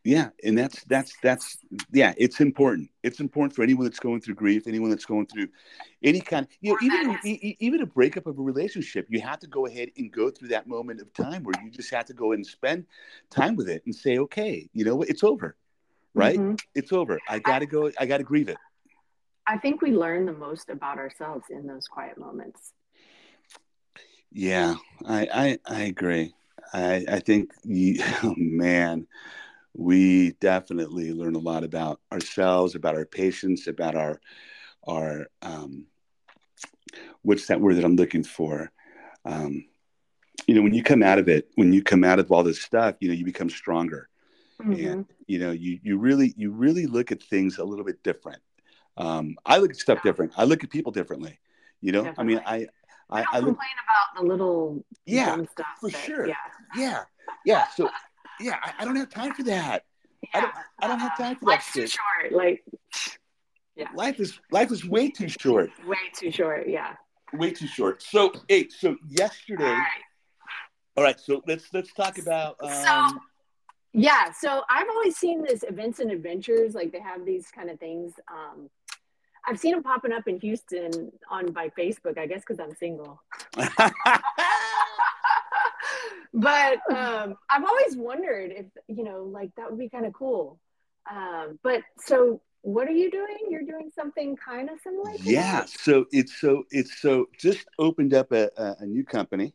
[0.03, 1.57] yeah and that's that's that's
[1.91, 2.89] yeah it's important.
[3.03, 5.47] It's important for anyone that's going through grief anyone that's going through
[6.03, 9.65] any kind you know even even a breakup of a relationship you have to go
[9.65, 12.45] ahead and go through that moment of time where you just have to go and
[12.45, 12.85] spend
[13.29, 15.55] time with it and say okay you know it's over.
[16.15, 16.37] Right?
[16.37, 16.55] Mm-hmm.
[16.75, 17.19] it's over.
[17.27, 18.57] I gotta go i gotta grieve it.
[19.47, 22.73] I think we learn the most about ourselves in those quiet moments.
[24.31, 26.33] Yeah i i, I agree.
[26.73, 29.07] I i think you, oh man
[29.73, 34.19] we definitely learn a lot about ourselves, about our patients, about our
[34.87, 35.87] our um,
[37.21, 38.71] what's that word that I'm looking for?
[39.25, 39.65] Um,
[40.47, 42.61] you know, when you come out of it, when you come out of all this
[42.61, 44.09] stuff, you know, you become stronger,
[44.61, 44.87] mm-hmm.
[44.87, 48.41] and you know, you you really you really look at things a little bit different.
[48.97, 50.33] Um, I look at stuff different.
[50.37, 51.39] I look at people differently.
[51.81, 52.37] You know, definitely.
[52.45, 52.67] I mean, I
[53.09, 56.35] I, I don't complain about the little yeah stuff for that, sure yeah
[56.75, 57.03] yeah
[57.45, 57.89] yeah so
[58.39, 59.83] yeah I, I don't have time for that.
[60.21, 60.29] Yeah.
[60.33, 62.63] I don't I don't have time for Life's that too short like
[63.75, 63.87] yeah.
[63.95, 65.71] Life is life is way too short.
[65.85, 66.93] Way too short yeah.
[67.33, 68.01] Way too short.
[68.01, 69.87] So hey so yesterday all right,
[70.97, 73.19] all right so let's let's talk about um, so
[73.95, 77.79] yeah so i've always seen this events and adventures like they have these kind of
[77.79, 78.67] things um
[79.45, 83.21] I've seen them popping up in Houston on by Facebook, I guess because I'm single.
[86.33, 90.59] but um, I've always wondered if you know, like that would be kind of cool.
[91.09, 93.37] Um, but so, what are you doing?
[93.49, 95.11] You're doing something kind of similar.
[95.21, 95.65] yeah.
[95.65, 99.53] So it's so it's so just opened up a, a, a new company.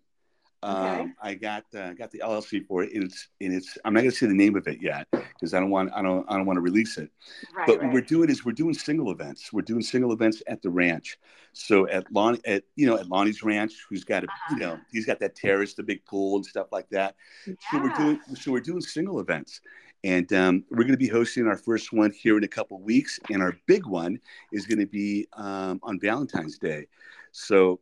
[0.65, 0.73] Okay.
[0.73, 3.79] Um, I got uh, got the LLC for it, and it's and it's.
[3.85, 6.03] I'm not going to say the name of it yet because I don't want I
[6.03, 7.11] don't I don't want to release it.
[7.55, 7.85] Right, but right.
[7.85, 9.53] what we're doing is we're doing single events.
[9.53, 11.17] We're doing single events at the ranch.
[11.53, 14.55] So at Lon at you know at Lonnie's ranch, who's got a uh-huh.
[14.55, 17.15] you know he's got that terrace, the big pool and stuff like that.
[17.47, 17.55] Yeah.
[17.71, 19.61] So we're doing so we're doing single events.
[20.05, 23.19] And um, we're going to be hosting our first one here in a couple weeks,
[23.33, 24.21] and our big one
[24.53, 26.87] is going to be um, on Valentine's Day.
[27.33, 27.81] So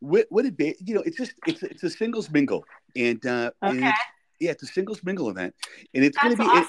[0.00, 0.76] what what it be?
[0.84, 2.64] You know, it's just it's it's a singles mingle,
[2.96, 3.76] and uh, okay.
[3.76, 3.98] And it's,
[4.40, 5.54] yeah, it's a singles mingle event,
[5.94, 6.48] and it's going to be.
[6.48, 6.68] Awesome it,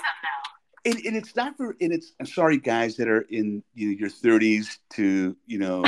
[0.86, 3.98] and, and it's not for and it's I'm sorry guys that are in you know
[3.98, 5.84] your 30s to you know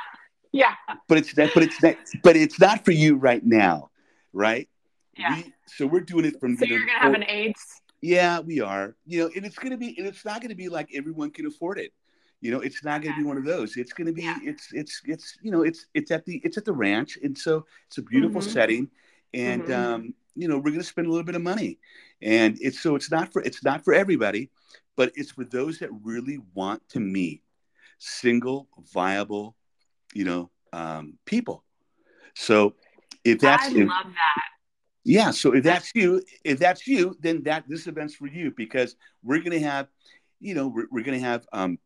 [0.52, 0.74] yeah.
[1.06, 3.90] But it's that but it's that but it's not for you right now
[4.32, 4.68] right?
[5.16, 5.36] Yeah.
[5.36, 7.82] We, so we're doing it from so you are gonna have an AIDS?
[8.00, 8.96] Yeah we are.
[9.06, 11.78] You know and it's gonna be and it's not gonna be like everyone can afford
[11.78, 11.92] it
[12.40, 13.76] you know, it's not going to be one of those.
[13.76, 14.22] It's going to be.
[14.22, 14.38] Yeah.
[14.42, 17.66] It's it's it's you know it's it's at the it's at the ranch, and so
[17.86, 18.50] it's a beautiful mm-hmm.
[18.50, 18.88] setting,
[19.34, 19.72] and mm-hmm.
[19.72, 21.78] um, you know we're going to spend a little bit of money,
[22.22, 24.50] and it's so it's not for it's not for everybody,
[24.96, 27.42] but it's for those that really want to meet
[27.98, 29.56] single viable,
[30.14, 31.64] you know, um, people.
[32.34, 32.74] So
[33.24, 34.42] if that's I if, love that.
[35.04, 38.94] Yeah, so if that's you, if that's you, then that this event's for you because
[39.22, 39.88] we're going to have,
[40.38, 41.78] you know, we're, we're going to have um,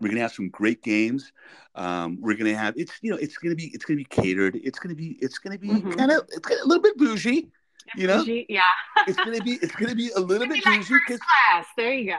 [0.00, 1.32] we're gonna have some great games.
[1.74, 4.56] Um, we're gonna have it's you know it's gonna be it's gonna be catered.
[4.62, 5.92] It's gonna be it's gonna be mm-hmm.
[5.92, 7.50] kind of it's a little bit bougie.
[7.94, 8.62] You know, bougie, yeah.
[9.06, 11.66] it's gonna be it's gonna be a little bit bougie because class.
[11.76, 12.18] There you go.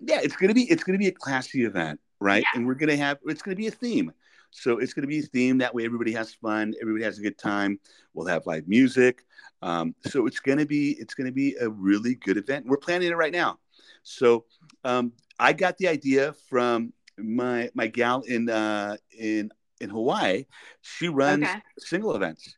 [0.00, 2.42] Yeah, it's gonna be it's gonna be a classy event, right?
[2.42, 2.58] Yeah.
[2.58, 4.12] And we're gonna have it's gonna be a theme.
[4.50, 5.84] So it's gonna be a theme that way.
[5.84, 6.74] Everybody has fun.
[6.80, 7.78] Everybody has a good time.
[8.14, 9.24] We'll have live music.
[9.60, 12.66] Um, so it's gonna be it's gonna be a really good event.
[12.66, 13.58] We're planning it right now.
[14.02, 14.44] So
[14.84, 19.50] um, I got the idea from my my gal in uh, in
[19.80, 20.46] in Hawaii,
[20.80, 21.60] she runs okay.
[21.78, 22.56] single events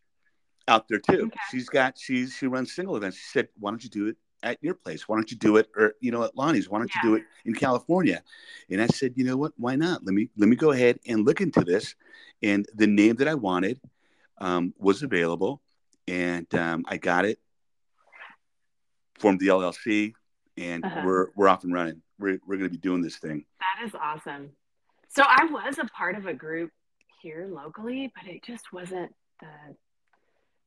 [0.69, 1.27] out there too.
[1.27, 1.41] Okay.
[1.51, 3.17] She's got she's she runs single events.
[3.17, 5.09] She said, "Why don't you do it at your place?
[5.09, 6.69] Why don't you do it or you know at Lonnie's?
[6.69, 7.01] Why don't yeah.
[7.03, 8.23] you do it in California?"
[8.71, 9.53] And I said, "You know what?
[9.57, 10.05] Why not?
[10.05, 11.95] Let me let me go ahead and look into this."
[12.43, 13.81] And the name that I wanted
[14.39, 15.61] um, was available,
[16.09, 17.39] and um, I got it.
[19.19, 20.15] Formed the LLC,
[20.57, 21.03] and uh-huh.
[21.05, 23.45] we're we're off and running we're, we're going to be doing this thing.
[23.59, 24.51] That is awesome.
[25.09, 26.71] So I was a part of a group
[27.23, 29.75] here locally, but it just wasn't the,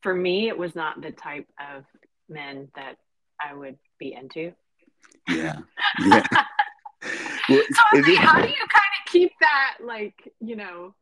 [0.02, 1.86] for me, it was not the type of
[2.28, 2.96] men that
[3.40, 4.54] I would be into.
[5.30, 5.60] Yeah.
[6.00, 6.26] Yeah.
[7.50, 10.96] well, so it, how do you kind of keep that, like, you know,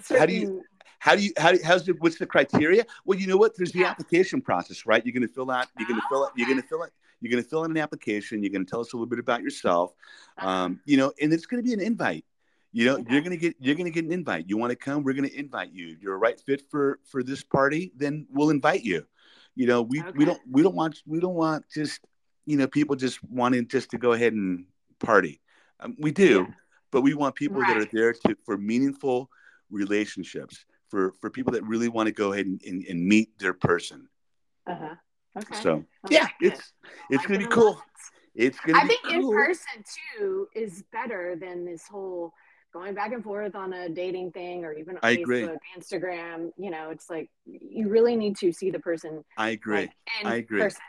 [0.00, 0.18] certain...
[0.18, 0.62] how do you,
[1.00, 3.84] how do you how how's the what's the criteria well you know what there's the
[3.84, 6.60] application process right you're going to fill out you're going to fill out you're going
[6.60, 8.42] to fill out you're going to fill in an application.
[8.42, 9.92] You're going to tell us a little bit about yourself.
[10.38, 10.48] Uh-huh.
[10.48, 12.24] Um, you know, and it's going to be an invite.
[12.72, 13.12] You know, okay.
[13.12, 14.44] you're going to get you're going to get an invite.
[14.48, 15.02] You want to come?
[15.02, 15.96] We're going to invite you.
[16.00, 17.92] You're a right fit for for this party.
[17.96, 19.06] Then we'll invite you.
[19.56, 20.12] You know, we okay.
[20.14, 22.00] we don't we don't want we don't want just
[22.46, 24.66] you know people just wanting just to go ahead and
[25.00, 25.40] party.
[25.80, 26.54] Um, we do, yeah.
[26.92, 27.74] but we want people right.
[27.74, 29.30] that are there to for meaningful
[29.68, 33.54] relationships for for people that really want to go ahead and, and, and meet their
[33.54, 34.08] person.
[34.66, 34.94] Uh-huh.
[35.38, 35.62] Okay.
[35.62, 36.72] So yeah, it's
[37.08, 37.80] it's gonna be cool.
[38.34, 38.78] It's gonna.
[38.78, 39.30] I think cool.
[39.30, 39.84] in person
[40.18, 42.32] too is better than this whole
[42.72, 45.48] going back and forth on a dating thing or even on I Facebook, agree.
[45.78, 46.50] Instagram.
[46.56, 49.24] You know, it's like you really need to see the person.
[49.36, 49.76] I agree.
[49.76, 49.90] Like,
[50.24, 50.62] I agree.
[50.62, 50.80] Person.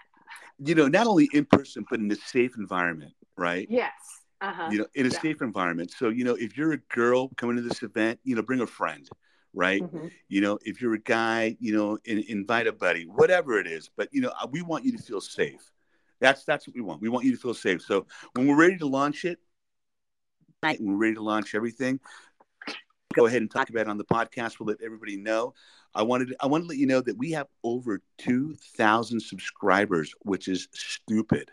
[0.63, 3.67] You know, not only in person but in a safe environment, right?
[3.69, 3.91] Yes.
[4.41, 4.69] Uh-huh.
[4.71, 5.19] You know, in a yeah.
[5.19, 5.91] safe environment.
[5.95, 8.67] So, you know, if you're a girl coming to this event, you know, bring a
[8.67, 9.07] friend
[9.53, 9.81] right?
[9.81, 10.07] Mm-hmm.
[10.29, 13.89] You know, if you're a guy, you know, in, invite a buddy, whatever it is.
[13.95, 15.71] But you know, uh, we want you to feel safe.
[16.19, 17.01] That's that's what we want.
[17.01, 17.81] We want you to feel safe.
[17.81, 19.39] So when we're ready to launch it,
[20.61, 21.99] when we're ready to launch everything,
[23.13, 24.59] go ahead and talk about it on the podcast.
[24.59, 25.53] We'll let everybody know.
[25.93, 30.13] I wanted I want to let you know that we have over two thousand subscribers,
[30.21, 31.51] which is stupid.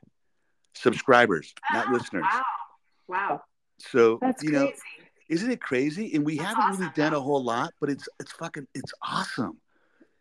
[0.75, 2.25] Subscribers, not oh, listeners.
[2.31, 2.43] Wow.
[3.09, 3.43] Wow.
[3.79, 4.81] So That's you know, crazy
[5.29, 6.14] Isn't it crazy?
[6.14, 7.19] And we That's haven't awesome, really done though.
[7.19, 9.59] a whole lot, but it's it's fucking it's awesome.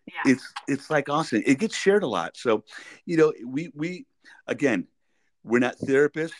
[0.06, 0.32] Yeah.
[0.32, 1.41] It's it's like awesome.
[1.46, 2.36] It gets shared a lot.
[2.38, 2.63] So,
[3.06, 4.06] you know, we we
[4.48, 4.88] again,
[5.43, 6.34] we're not therapists,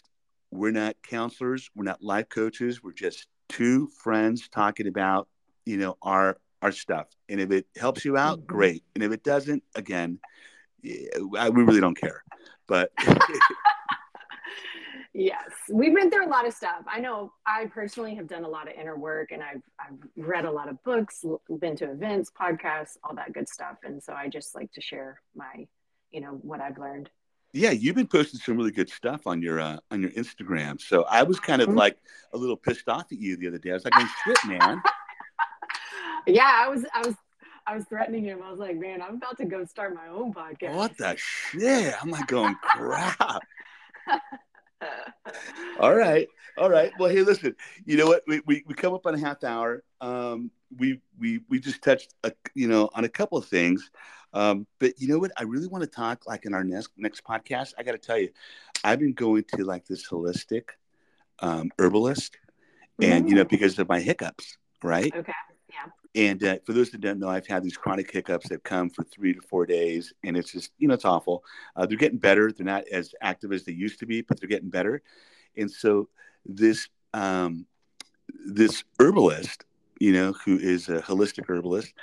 [0.52, 2.82] we're not counselors, we're not life coaches.
[2.84, 5.28] We're just two friends talking about,
[5.66, 7.08] you know, our our stuff.
[7.30, 8.46] And if it helps you out, Mhm.
[8.48, 8.84] great.
[8.96, 10.20] And if it doesn't, again,
[10.82, 12.24] yeah, I- we really don't care.
[12.68, 12.92] But
[15.20, 18.48] yes we've been through a lot of stuff i know i personally have done a
[18.48, 21.26] lot of inner work and i've i've read a lot of books
[21.60, 25.20] been to events podcasts all that good stuff and so i just like to share
[25.36, 25.66] my
[26.12, 27.10] you know what i've learned
[27.54, 30.80] yeah, you've been posting some really good stuff on your uh, on your Instagram.
[30.80, 31.78] So I was kind of Mhm.
[31.78, 31.98] like
[32.34, 33.72] a little pissed off at you the other day.
[33.72, 34.82] I was like, oh, "Shit, man."
[36.28, 37.16] yeah i was i was
[37.66, 40.34] i was threatening him i was like man i'm about to go start my own
[40.34, 41.94] podcast What the shit?
[42.02, 43.42] I'm like going crap.
[45.80, 46.28] All right.
[46.58, 46.92] All right.
[46.98, 48.24] Well, hey, listen, you know what?
[48.28, 49.84] We, we, we come up on a half hour.
[50.02, 53.90] Um, we, we, we just touched, a, you know, on a couple of things.
[54.34, 55.32] Um, but you know what?
[55.38, 57.74] I really want to talk like in our next, next podcast.
[57.78, 58.30] I got to tell you,
[58.84, 60.70] I've been going to like this holistic
[61.40, 62.38] um, herbalist
[63.02, 65.14] and, you know, because of my hiccups, right?
[65.16, 65.34] okay
[66.18, 69.04] And uh, for those that don't know, I've had these chronic hiccups that come for
[69.04, 71.44] three to four days, and it's just, you know, it's awful.
[71.76, 72.52] Uh, they're getting better.
[72.52, 75.04] They're not as active as they used to be, but they're getting better.
[75.56, 76.10] And so
[76.46, 77.68] this um,
[78.46, 79.66] this herbalist,
[80.00, 81.94] you know, who is a holistic herbalist,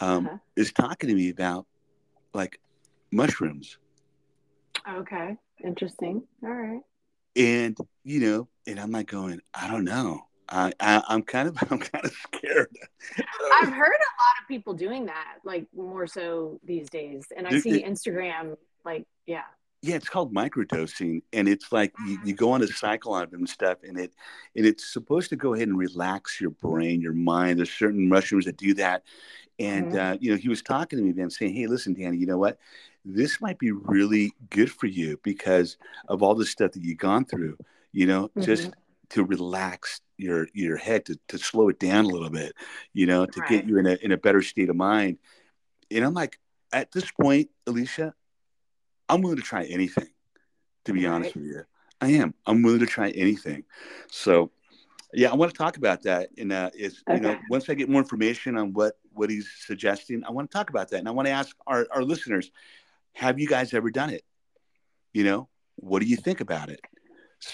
[0.00, 0.38] um, Uh-huh.
[0.56, 1.66] is talking to me about
[2.34, 2.60] like
[3.10, 3.78] mushrooms,
[4.88, 6.82] okay interesting all right
[7.36, 10.27] and you know, and I'm like going, I don't know.
[10.50, 12.74] I, I I'm kind of I'm kind of scared.
[13.52, 17.24] I've heard a lot of people doing that, like more so these days.
[17.36, 19.42] And I see it- Instagram, like, yeah.
[19.82, 23.48] yeah it's called microdosing and it's like you, you go on a cycle of and
[23.48, 24.12] stuff and it
[24.56, 28.44] and it's supposed to go ahead and relax your brain your mind there's certain mushrooms
[28.46, 29.02] that do that
[29.60, 30.14] and Mhm.
[30.14, 32.38] uh, you know he was talking to me then saying hey listen danny you know
[32.38, 32.58] what
[33.04, 35.76] this might be really good for you because
[36.08, 37.56] of all the stuff that you've gone through
[37.92, 38.70] you know just
[39.10, 42.54] to relax your your head to, to slow it down a little bit
[42.92, 43.48] you know to Right.
[43.48, 45.18] get you in a, in a better state of mind.
[45.90, 46.38] And i'm like
[46.72, 48.14] at this point alicia
[49.08, 50.08] i'm willing to try anything
[50.84, 51.62] to be honest with you.
[52.00, 52.32] I am.
[52.46, 53.64] I'm willing to try anything.
[54.10, 54.50] So
[55.14, 56.30] yeah i want to talk about that.
[56.36, 60.22] And uh it's you know once i get more information on what what he's suggesting
[60.24, 60.98] i want to talk about that.
[60.98, 62.50] And i want to ask our, our listeners
[63.14, 64.24] have you guys ever done it?
[65.12, 66.80] You know what do you think about it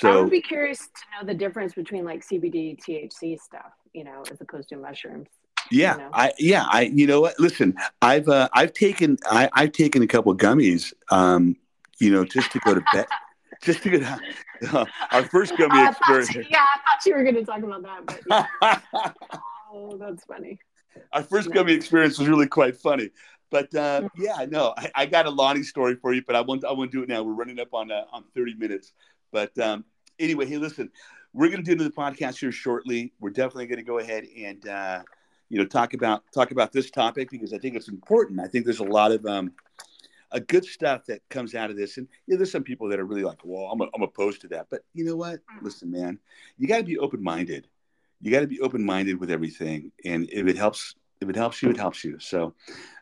[0.02, 0.86] I would be curious to
[1.20, 5.28] know the difference between like CBD, THC stuff, you know, as opposed to mushrooms.
[5.70, 6.10] Yeah, you know?
[6.12, 7.38] I yeah, I you know what?
[7.38, 11.56] Listen, I've uh, I've taken I, I've taken a couple of gummies, um,
[11.98, 13.06] you know, just to go to bed,
[13.62, 14.02] just to get
[14.72, 16.50] uh, our first gummy thought experience.
[16.50, 18.06] yeah, I thought you were going to talk about that.
[18.06, 18.20] But
[18.62, 19.10] yeah.
[19.72, 20.58] oh, that's funny.
[21.12, 21.54] our first No.
[21.54, 23.10] gummy experience was really quite funny.
[23.50, 26.64] But uh, yeah, no, I, I got a Lonnie story for you, but I won't
[26.64, 27.22] I won't do it now.
[27.22, 28.92] We're running up on uh, on thirty minutes.
[29.34, 29.84] But um,
[30.20, 30.92] anyway, hey, listen,
[31.32, 33.12] we're going to do another podcast here shortly.
[33.18, 35.02] We're definitely going to go ahead and uh,
[35.48, 38.38] you know talk about talk about this topic because I think it's important.
[38.38, 39.50] I think there's a lot of um,
[40.30, 43.00] a good stuff that comes out of this, and you know, there's some people that
[43.00, 44.68] are really like, well, I'm, I'm opposed to that.
[44.70, 45.40] But you know what?
[45.62, 46.20] Listen, man,
[46.56, 47.66] you got to be open minded.
[48.20, 51.60] You got to be open minded with everything, and if it helps, if it helps
[51.60, 52.20] you, it helps you.
[52.20, 52.54] So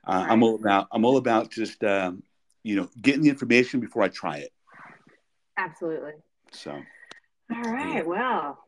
[0.07, 2.23] uh, I'm all about I'm all about just um,
[2.63, 4.51] you know getting the information before I try it.
[5.57, 6.13] Absolutely.
[6.51, 6.73] So.
[7.55, 8.07] All right.
[8.07, 8.59] Well,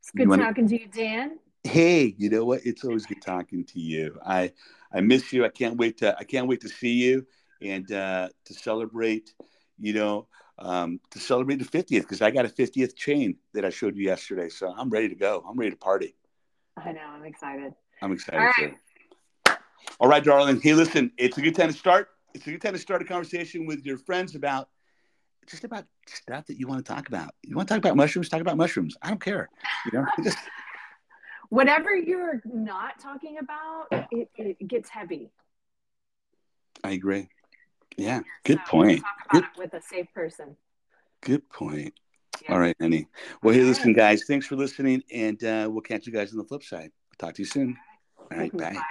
[0.00, 1.38] it's You good wanna- talking to you, Dan.
[1.64, 4.52] hey you know what it's always good talking to you i
[4.92, 7.26] i miss you i can't wait to i can't wait to see you
[7.60, 9.34] and uh to celebrate
[9.80, 10.28] you know
[10.60, 14.04] um to celebrate the 50th because i got a 50th chain that i showed you
[14.04, 16.14] yesterday so i'm ready to go i'm ready to party
[16.76, 17.00] I know.
[17.00, 17.74] I'm excited.
[18.00, 19.54] i'm excited All too
[19.98, 22.74] all right darling hey listen it's a good time to start it's a good time
[22.74, 24.68] to start a conversation with your friends about
[25.46, 28.28] just about stuff that you want to talk about you want to talk about mushrooms
[28.28, 29.48] talk about mushrooms i don't care
[29.84, 30.38] you know just
[31.48, 35.30] Whatever you're not talking about, it, it gets heavy.
[36.82, 37.28] i agree
[37.96, 39.44] yeah good So point Talk about Good.
[39.44, 40.56] it with a safe person.
[41.22, 41.94] Good point.
[42.42, 42.52] Yeah.
[42.52, 43.06] All right, Annie.
[43.42, 44.24] Well, hey, listen, guys.
[44.28, 46.90] Thanks for listening, and uh, we'll catch you guys on the flip side.
[47.18, 47.76] Talk to you soon.
[48.18, 48.70] All right, bye.
[48.74, 48.82] Bye.